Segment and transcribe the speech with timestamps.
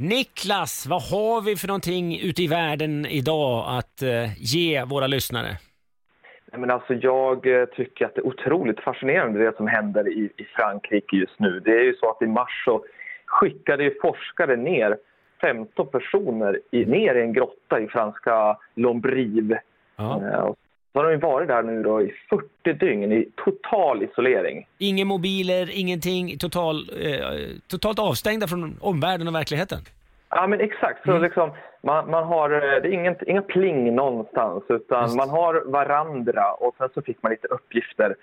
[0.00, 5.48] Niklas, vad har vi för någonting ute i världen idag att eh, ge våra lyssnare?
[6.52, 10.30] Nej, men alltså jag eh, tycker att det är otroligt fascinerande det som händer i,
[10.36, 11.60] i Frankrike just nu.
[11.60, 12.84] Det är ju så att i mars så
[13.26, 14.96] skickade ju forskare ner
[15.40, 19.60] 15 personer i, ner i en grotta i franska Lombrive.
[19.96, 20.22] Ja.
[20.22, 20.58] Eh, och
[20.92, 24.66] så har de varit där nu då i 40 dygn i total isolering.
[24.78, 27.20] Inga mobiler, ingenting, total, eh,
[27.70, 29.78] totalt avstängda från omvärlden och verkligheten.
[30.30, 31.04] Ja, men exakt.
[31.04, 31.50] Så liksom,
[31.82, 35.16] man, man har, eh, det är ingen, inga pling någonstans, utan Just.
[35.16, 38.14] man har varandra och sen så fick man lite uppgifter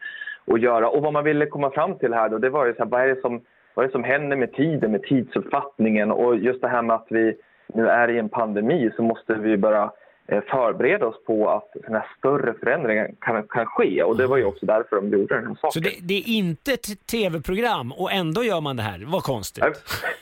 [0.47, 0.89] att göra.
[0.89, 3.01] Och vad man ville komma fram till här då, det var ju så här, vad
[3.01, 3.41] är det som,
[3.73, 7.07] vad är det som händer med tiden, med tidsuppfattningen och just det här med att
[7.09, 7.35] vi
[7.73, 9.89] nu är i en pandemi så måste vi bara eh,
[10.27, 14.03] förbereda oss på att sådana här större förändringar kan, kan ske.
[14.03, 15.71] Och det var ju också därför de gjorde den här saken.
[15.71, 19.03] Så det, det är inte ett tv-program och ändå gör man det här.
[19.07, 19.63] Vad konstigt.
[19.63, 19.73] Nej,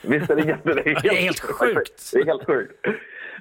[0.02, 0.74] Visst är det jätte...
[0.74, 2.10] Det är Det är helt sjukt.
[2.12, 2.86] Det är helt sjukt.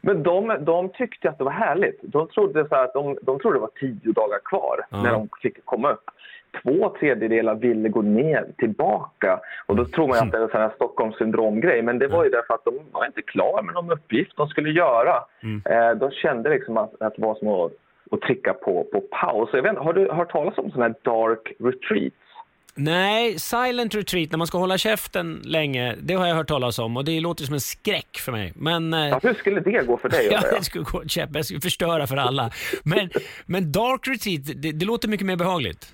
[0.05, 1.99] Men de, de tyckte att det var härligt.
[2.01, 5.03] De trodde, så att de, de trodde det var tio dagar kvar Ja.
[5.03, 6.03] när de fick komma upp.
[6.63, 9.39] Två tredjedelar ville gå ner tillbaka.
[9.65, 11.81] Och då tror man att det är en sån här Stockholmssyndrom-grej.
[11.81, 14.69] Men det var ju därför att de var inte klara med någon uppgift de skulle
[14.69, 15.15] göra.
[15.65, 17.71] Eh, de kände liksom att, att det var som att,
[18.11, 19.49] att trycka på, på paus.
[19.53, 22.15] Jag vet, har du hört talas om sådana här dark retreats?
[22.75, 26.97] Nej, silent retreat, när man ska hålla käften länge, det har jag hört talas om
[26.97, 28.53] och det låter som en skräck för mig.
[28.55, 28.93] Men...
[28.93, 30.27] eh, Ja, hur skulle det gå för dig?
[30.31, 31.29] Ja, det skulle gå käpp.
[31.33, 32.49] Jag skulle förstöra för alla.
[32.83, 33.09] Men,
[33.45, 35.93] men dark retreat, det, det låter mycket mer behagligt.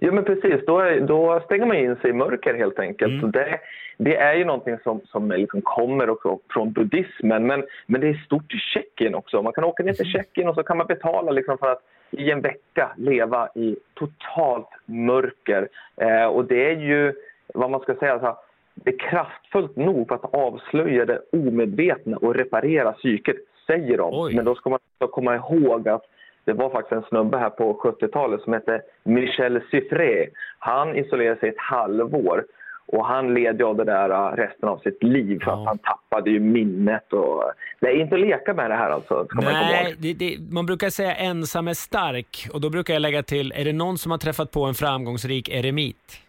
[0.00, 0.66] Ja, men precis.
[0.66, 3.20] Då, är, då stänger man in sig i mörker helt enkelt.
[3.20, 3.58] Så det,
[3.98, 7.46] det är ju någonting som, som liksom kommer också från buddhismen.
[7.46, 9.42] Men, men det är stort i Tjeckien också.
[9.42, 12.30] Man kan åka ner till Tjeckien och så kan man betala liksom för att i
[12.30, 15.68] en vecka leva i totalt mörker.
[15.96, 17.12] Eh, och det är ju,
[17.54, 18.36] vad man ska säga, så här,
[18.74, 23.36] det är kraftfullt nog för att avslöja det omedvetna och reparera psyket,
[23.66, 24.10] säger de.
[24.12, 24.34] Oj.
[24.34, 26.02] Men då ska man komma ihåg att
[26.44, 30.28] det var faktiskt en snubbe här på 70-talet som hette Michel Siffré.
[30.58, 32.44] Han isolerade sig ett halvår
[32.86, 35.60] och han led av det där äh, resten av sitt liv för Ja.
[35.60, 37.12] att han tappade ju minnet.
[37.12, 37.42] Och...
[37.80, 39.94] Det är inte att leka med det här alltså, ska man komma Nej, ihåg.
[39.98, 43.64] det, det, man brukar säga ensam är stark och då brukar jag lägga till, är
[43.64, 46.20] det någon som har träffat på en framgångsrik eremit?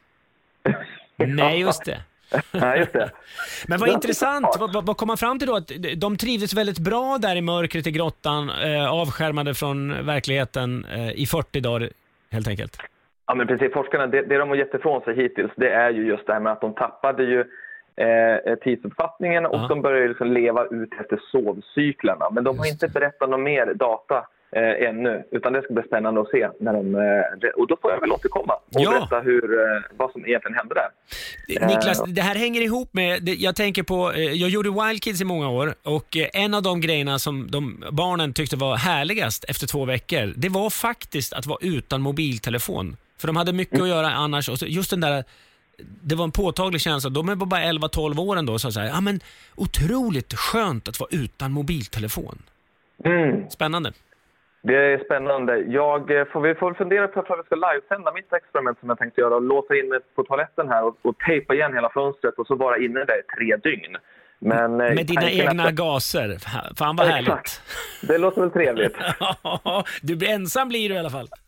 [1.18, 2.02] Nej, just det.
[2.52, 3.12] Nej, just det.
[3.68, 5.56] Men vad Ja, intressant, vad, vad kom man fram till då?
[5.56, 11.12] Att de trivdes väldigt bra där i mörkret i grottan, eh, avskärmade från verkligheten eh,
[11.12, 11.90] i 40 dagar
[12.32, 12.78] helt enkelt.
[13.28, 13.74] Ja, men precis.
[13.74, 16.40] Forskarna, det, det de har gett ifrån sig hittills det är ju just det här
[16.40, 17.40] med att de tappade ju
[17.96, 19.68] eh, tidsuppfattningen och Ja.
[19.68, 22.30] de började liksom leva ut efter sovcyklerna.
[22.32, 24.26] Men de har inte berättat någon mer data
[24.56, 26.50] eh, ännu, utan det ska bli spännande att se.
[26.60, 28.92] När de, eh, och då får jag väl återkomma och Ja.
[28.92, 30.90] berätta hur, eh, vad som egentligen hände där.
[31.62, 35.26] Eh, Niklas, det här hänger ihop med, jag tänker på, jag gjorde Wild Kids i
[35.26, 39.86] många år och en av de grejerna som de barnen tyckte var härligast efter två
[39.86, 42.96] veckor, det var faktiskt att vara utan mobiltelefon.
[43.24, 45.24] För de hade mycket att göra annars och just den där
[46.10, 47.10] det var en påtaglig känsla.
[47.10, 49.20] De är bara 11-12 år ändå och sa så här, ja men
[49.56, 52.38] otroligt skönt att vara utan mobiltelefon.
[53.06, 53.50] Mm.
[53.50, 53.92] Spännande.
[54.64, 55.58] Det är spännande.
[55.58, 58.98] Jag eh, får, vi får fundera på om vi ska livesända mitt experiment som jag
[58.98, 62.36] tänkte göra och låsa in mig på toaletten här och, och tejpa igen hela fönstret
[62.38, 63.98] och så vara inne där i tre dygn.
[64.40, 66.38] Men, eh, Med dina egna att- gaser.
[66.76, 67.30] Fan vad härligt.
[67.30, 67.62] Exakt.
[68.02, 68.96] Det låter väl trevligt.
[70.02, 71.28] du blir ensam blir du i alla fall.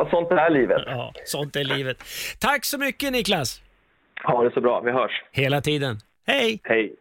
[0.00, 0.82] Ja, sånt är livet.
[0.86, 2.02] Ja, sånt är livet.
[2.38, 3.62] Tack så mycket Niklas.
[4.24, 4.80] Ha det så bra.
[4.80, 5.22] Vi hörs.
[5.32, 5.98] Hela tiden.
[6.26, 6.60] Hej!
[6.64, 6.94] Hej.